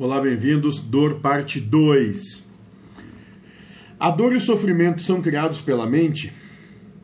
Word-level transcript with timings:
Olá, 0.00 0.20
bem-vindos. 0.20 0.78
Dor, 0.78 1.16
parte 1.16 1.58
2. 1.58 2.46
A 3.98 4.12
dor 4.12 4.32
e 4.32 4.36
o 4.36 4.40
sofrimento 4.40 5.02
são 5.02 5.20
criados 5.20 5.60
pela 5.60 5.88
mente? 5.88 6.32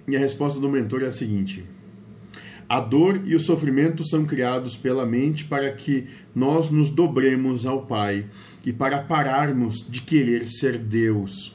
E 0.07 0.15
a 0.15 0.19
resposta 0.21 0.61
do 0.61 0.71
mentor 0.71 1.03
é 1.03 1.07
a 1.07 1.13
seguinte: 1.13 1.65
A 2.69 2.79
dor 2.79 3.21
e 3.25 3.35
o 3.35 3.41
sofrimento 3.41 4.05
são 4.07 4.25
criados 4.25 4.77
pela 4.77 5.05
mente 5.05 5.45
para 5.45 5.73
que 5.73 6.07
nós 6.33 6.71
nos 6.71 6.89
dobremos 6.89 7.67
ao 7.67 7.85
Pai 7.85 8.27
e 8.65 8.73
para 8.73 9.03
pararmos 9.03 9.85
de 9.91 10.01
querer 10.01 10.47
ser 10.49 10.79
Deus. 10.79 11.53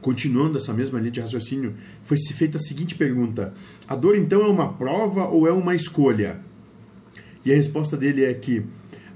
Continuando 0.00 0.56
essa 0.56 0.72
mesma 0.72 1.00
linha 1.00 1.10
de 1.10 1.20
raciocínio, 1.20 1.74
foi 2.04 2.16
se 2.16 2.32
feita 2.32 2.58
a 2.58 2.60
seguinte 2.60 2.94
pergunta: 2.94 3.54
A 3.88 3.96
dor 3.96 4.16
então 4.16 4.42
é 4.42 4.46
uma 4.46 4.72
prova 4.72 5.26
ou 5.26 5.48
é 5.48 5.52
uma 5.52 5.74
escolha? 5.74 6.38
E 7.44 7.50
a 7.50 7.56
resposta 7.56 7.96
dele 7.96 8.24
é 8.24 8.32
que 8.32 8.64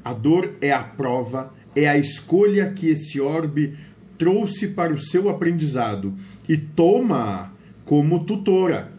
a 0.07 0.13
dor 0.13 0.55
é 0.61 0.71
a 0.71 0.85
prova, 0.85 1.53
é 1.75 1.89
a 1.89 1.99
escolha 1.99 2.71
que 2.71 2.89
esse 2.89 3.21
orbe 3.21 3.77
trouxe 4.17 4.69
para 4.69 4.95
o 4.95 5.01
seu 5.01 5.29
aprendizado 5.29 6.15
e 6.49 6.57
toma 6.57 7.51
como 7.85 8.25
tutora. 8.25 8.93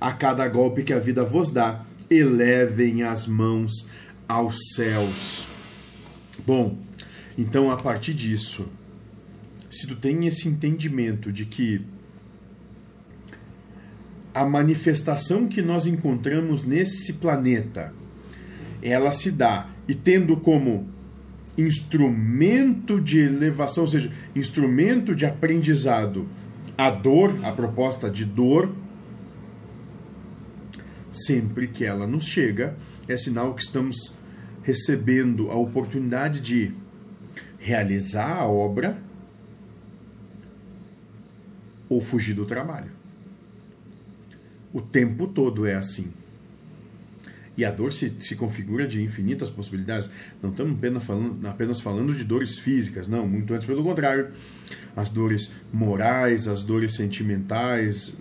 A 0.00 0.12
cada 0.12 0.46
golpe 0.46 0.84
que 0.84 0.92
a 0.92 1.00
vida 1.00 1.24
vos 1.24 1.50
dá, 1.50 1.84
elevem 2.08 3.02
as 3.02 3.26
mãos 3.26 3.72
aos 4.28 4.56
céus. 4.76 5.48
Bom, 6.46 6.78
então 7.36 7.68
a 7.68 7.76
partir 7.76 8.14
disso, 8.14 8.64
se 9.68 9.88
tu 9.88 9.96
tem 9.96 10.28
esse 10.28 10.46
entendimento 10.46 11.32
de 11.32 11.44
que 11.44 11.80
a 14.32 14.44
manifestação 14.44 15.48
que 15.48 15.60
nós 15.60 15.88
encontramos 15.88 16.62
nesse 16.62 17.14
planeta, 17.14 17.92
ela 18.82 19.12
se 19.12 19.30
dá 19.30 19.68
e 19.86 19.94
tendo 19.94 20.36
como 20.36 20.88
instrumento 21.56 23.00
de 23.00 23.20
elevação, 23.20 23.84
ou 23.84 23.88
seja, 23.88 24.10
instrumento 24.34 25.14
de 25.14 25.26
aprendizado, 25.26 26.26
a 26.76 26.90
dor, 26.90 27.38
a 27.44 27.52
proposta 27.52 28.10
de 28.10 28.24
dor, 28.24 28.74
sempre 31.10 31.68
que 31.68 31.84
ela 31.84 32.06
nos 32.06 32.24
chega, 32.24 32.76
é 33.06 33.16
sinal 33.16 33.54
que 33.54 33.62
estamos 33.62 34.14
recebendo 34.62 35.50
a 35.50 35.56
oportunidade 35.56 36.40
de 36.40 36.72
realizar 37.58 38.38
a 38.38 38.46
obra 38.46 38.98
ou 41.88 42.00
fugir 42.00 42.34
do 42.34 42.46
trabalho. 42.46 42.90
O 44.72 44.80
tempo 44.80 45.26
todo 45.26 45.66
é 45.66 45.74
assim. 45.74 46.10
E 47.56 47.64
a 47.64 47.70
dor 47.70 47.92
se, 47.92 48.14
se 48.20 48.34
configura 48.34 48.86
de 48.86 49.02
infinitas 49.02 49.50
possibilidades. 49.50 50.10
Não 50.42 50.50
estamos 50.50 50.78
apenas 50.78 51.04
falando, 51.04 51.46
apenas 51.46 51.80
falando 51.80 52.14
de 52.14 52.24
dores 52.24 52.58
físicas, 52.58 53.06
não, 53.06 53.26
muito 53.28 53.52
antes 53.52 53.66
pelo 53.66 53.82
contrário. 53.82 54.30
As 54.96 55.10
dores 55.10 55.52
morais, 55.72 56.48
as 56.48 56.62
dores 56.62 56.94
sentimentais 56.94 58.14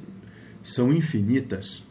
são 0.63 0.93
infinitas. 0.93 1.83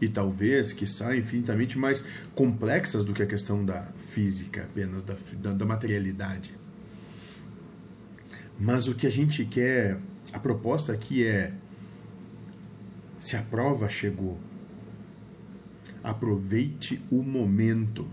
E 0.00 0.08
talvez, 0.08 0.72
que 0.72 0.86
saem 0.86 1.20
infinitamente 1.20 1.78
mais 1.78 2.04
complexas 2.34 3.04
do 3.04 3.12
que 3.12 3.22
a 3.22 3.26
questão 3.26 3.64
da 3.64 3.86
física, 4.12 4.62
apenas 4.62 5.04
da, 5.04 5.14
da, 5.34 5.52
da 5.52 5.64
materialidade. 5.64 6.54
Mas 8.58 8.88
o 8.88 8.94
que 8.94 9.06
a 9.06 9.10
gente 9.10 9.44
quer, 9.44 9.98
a 10.32 10.38
proposta 10.38 10.92
aqui 10.92 11.26
é: 11.26 11.52
se 13.20 13.36
a 13.36 13.42
prova 13.42 13.88
chegou, 13.88 14.38
Aproveite 16.06 17.02
o 17.10 17.20
momento. 17.20 18.06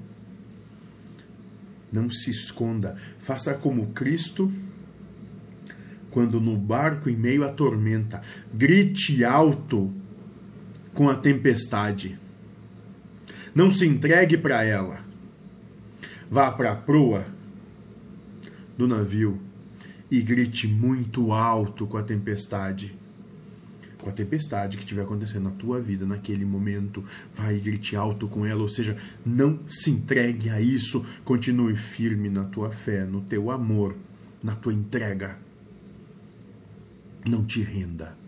Não 1.92 2.10
se 2.10 2.32
esconda. 2.32 2.98
Faça 3.20 3.54
como 3.54 3.94
Cristo 3.94 4.52
quando 6.10 6.42
no 6.42 6.58
barco 6.58 7.08
em 7.08 7.16
meio 7.16 7.44
à 7.44 7.50
tormenta. 7.50 8.24
Grite 8.52 9.24
alto 9.24 9.94
com 10.92 11.08
a 11.08 11.14
tempestade. 11.16 12.18
Não 13.54 13.70
se 13.70 13.86
entregue 13.86 14.40
para 14.40 14.64
ela. 14.64 15.06
Vá 16.32 16.52
para 16.52 16.72
a 16.72 16.76
proa 16.76 17.28
do 18.76 18.88
navio 18.88 19.40
e 20.10 20.20
grite 20.20 20.68
muito 20.68 21.32
alto 21.32 21.86
com 21.86 21.98
a 21.98 22.02
tempestade 22.02 23.03
com 24.04 24.10
a 24.10 24.14
tempestade 24.14 24.78
que 24.78 24.84
estiver 24.84 25.04
acontecendo 25.04 25.46
na 25.46 25.52
tua 25.52 25.82
vida 25.82 26.06
naquele 26.06 26.46
momento, 26.46 27.04
vai 27.34 27.58
grite 27.58 27.96
alto 27.96 28.28
com 28.28 28.46
ela, 28.46 28.62
ou 28.62 28.70
seja, 28.70 28.98
não 29.26 29.60
se 29.68 29.90
entregue 29.90 30.50
a 30.50 30.60
isso, 30.60 31.06
continue 31.24 31.76
firme 31.76 32.30
na 32.30 32.44
tua 32.44 32.70
fé, 32.70 33.06
no 33.06 33.22
teu 33.22 33.50
amor, 33.50 33.96
na 34.44 34.56
tua 34.56 34.74
entrega. 34.74 35.38
Não 37.26 37.46
te 37.46 37.62
renda. 37.62 38.23